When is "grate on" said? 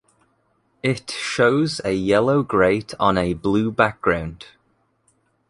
2.41-3.19